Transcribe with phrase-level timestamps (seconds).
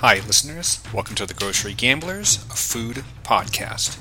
[0.00, 0.80] Hi, listeners.
[0.94, 3.98] Welcome to the Grocery Gamblers, a food podcast.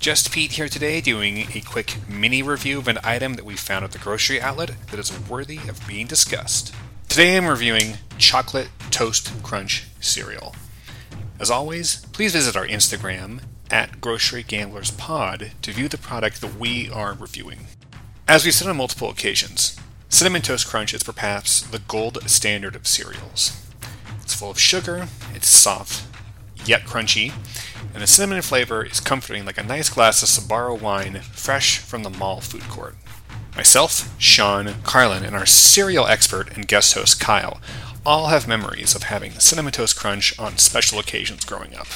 [0.00, 3.84] Just Pete here today doing a quick mini review of an item that we found
[3.84, 6.74] at the grocery outlet that is worthy of being discussed.
[7.08, 10.56] Today I'm reviewing Chocolate Toast Crunch cereal.
[11.38, 16.58] As always, please visit our Instagram at Grocery Gamblers Pod to view the product that
[16.58, 17.68] we are reviewing.
[18.26, 19.78] As we've said on multiple occasions,
[20.08, 23.62] Cinnamon Toast Crunch is perhaps the gold standard of cereals.
[24.26, 25.06] It's full of sugar,
[25.36, 26.04] it's soft,
[26.64, 27.32] yet crunchy,
[27.94, 32.02] and the cinnamon flavor is comforting like a nice glass of Sbarro wine fresh from
[32.02, 32.96] the mall food court.
[33.54, 37.60] Myself, Sean, Carlin, and our cereal expert and guest host Kyle
[38.04, 41.86] all have memories of having the Cinnamon Toast Crunch on special occasions growing up.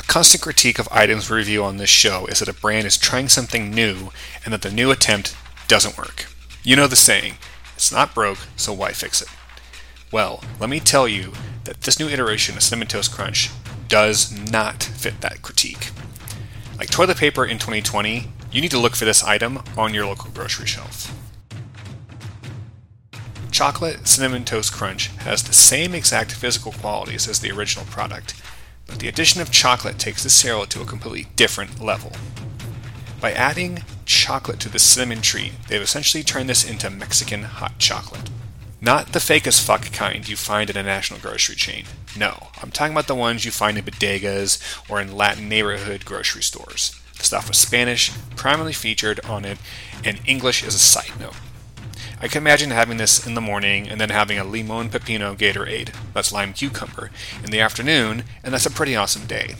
[0.00, 2.98] A constant critique of items we review on this show is that a brand is
[2.98, 4.10] trying something new
[4.44, 5.36] and that the new attempt
[5.68, 6.26] doesn't work.
[6.64, 7.34] You know the saying,
[7.76, 9.28] it's not broke, so why fix it?
[10.16, 11.32] Well, let me tell you
[11.64, 13.50] that this new iteration of Cinnamon Toast Crunch
[13.86, 15.90] does not fit that critique.
[16.78, 20.30] Like toilet paper in 2020, you need to look for this item on your local
[20.30, 21.14] grocery shelf.
[23.50, 28.32] Chocolate Cinnamon Toast Crunch has the same exact physical qualities as the original product,
[28.86, 32.12] but the addition of chocolate takes the cereal to a completely different level.
[33.20, 38.30] By adding chocolate to the cinnamon treat, they've essentially turned this into Mexican hot chocolate.
[38.86, 41.86] Not the fake as fuck kind you find in a national grocery chain.
[42.16, 46.44] No, I'm talking about the ones you find in bodegas or in Latin neighborhood grocery
[46.44, 46.96] stores.
[47.18, 49.58] The stuff with Spanish primarily featured on it,
[50.04, 51.34] and English as a side note.
[52.20, 55.92] I can imagine having this in the morning and then having a limon pepino Gatorade,
[56.14, 57.10] that's lime cucumber,
[57.42, 59.56] in the afternoon, and that's a pretty awesome day.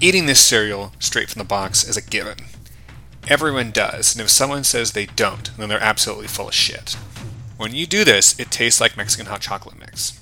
[0.00, 2.38] Eating this cereal straight from the box is a given.
[3.28, 6.96] Everyone does, and if someone says they don't, then they're absolutely full of shit.
[7.56, 10.20] When you do this, it tastes like Mexican hot chocolate mix.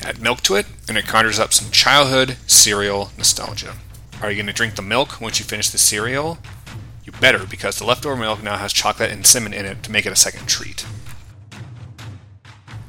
[0.00, 3.74] Add milk to it, and it conjures up some childhood cereal nostalgia.
[4.22, 6.38] Are you going to drink the milk once you finish the cereal?
[7.04, 10.06] You better, because the leftover milk now has chocolate and cinnamon in it to make
[10.06, 10.86] it a second treat.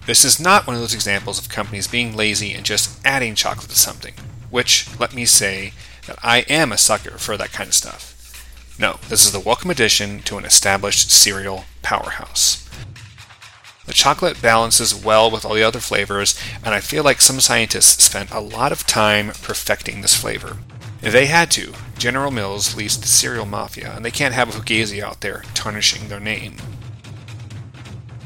[0.05, 3.69] This is not one of those examples of companies being lazy and just adding chocolate
[3.69, 4.13] to something,
[4.51, 5.73] which, let me say,
[6.05, 8.14] that I am a sucker for that kind of stuff.
[8.77, 12.69] No, this is the welcome addition to an established cereal powerhouse.
[13.85, 18.03] The chocolate balances well with all the other flavors, and I feel like some scientists
[18.03, 20.57] spent a lot of time perfecting this flavor.
[21.01, 24.59] If they had to, General Mills leased the cereal mafia, and they can't have a
[24.59, 26.57] Fugazi out there tarnishing their name.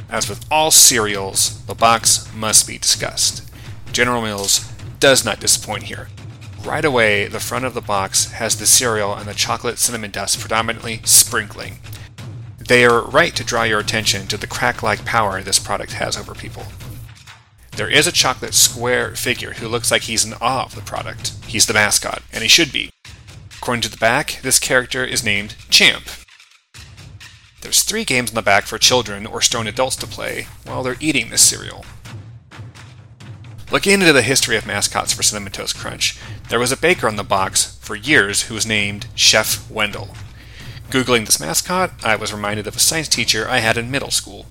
[0.10, 3.48] As with all cereals, the box must be discussed.
[3.92, 6.08] General Mills does not disappoint here.
[6.70, 10.40] Right away, the front of the box has the cereal and the chocolate cinnamon dust
[10.40, 11.80] predominantly sprinkling.
[12.60, 16.16] They are right to draw your attention to the crack like power this product has
[16.16, 16.68] over people.
[17.72, 21.34] There is a chocolate square figure who looks like he's in awe of the product.
[21.48, 22.92] He's the mascot, and he should be.
[23.58, 26.04] According to the back, this character is named Champ.
[27.62, 30.98] There's three games on the back for children or strong adults to play while they're
[31.00, 31.84] eating this cereal.
[33.72, 36.18] Looking into the history of mascots for Cinnamon Toast Crunch,
[36.50, 40.16] there was a baker on the box for years who was named Chef Wendell.
[40.90, 44.48] Googling this mascot, I was reminded of a science teacher I had in middle school.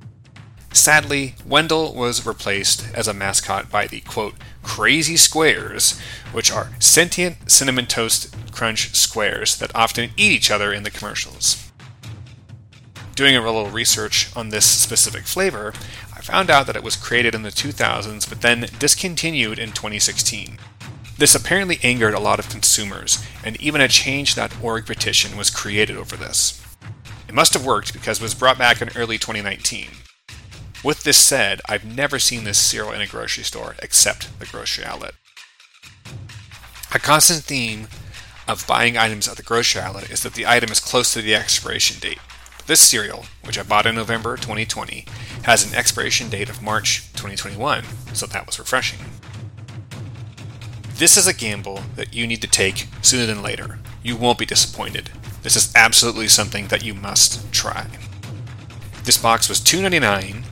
[0.72, 5.98] Sadly, Wendell was replaced as a mascot by the quote, crazy squares,
[6.30, 11.68] which are sentient cinnamon toast crunch squares that often eat each other in the commercials
[13.18, 15.72] doing a little research on this specific flavor,
[16.28, 20.58] found out that it was created in the 2000s but then discontinued in 2016.
[21.16, 26.16] This apparently angered a lot of consumers, and even a change.org petition was created over
[26.16, 26.62] this.
[27.26, 29.88] It must have worked because it was brought back in early 2019.
[30.84, 34.84] With this said, I've never seen this cereal in a grocery store except the grocery
[34.84, 35.14] outlet.
[36.94, 37.88] A constant theme
[38.46, 41.34] of buying items at the grocery outlet is that the item is close to the
[41.34, 42.20] expiration date.
[42.68, 45.06] This cereal, which I bought in November 2020,
[45.44, 47.82] has an expiration date of March 2021,
[48.12, 48.98] so that was refreshing.
[50.96, 53.78] This is a gamble that you need to take sooner than later.
[54.02, 55.08] You won't be disappointed.
[55.42, 57.86] This is absolutely something that you must try.
[59.04, 60.44] This box was $2.99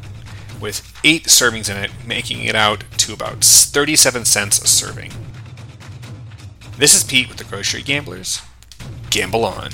[0.58, 5.12] with 8 servings in it, making it out to about 37 cents a serving.
[6.79, 8.41] This is Pete with the Grocery Gamblers.
[9.11, 9.69] Gamble on.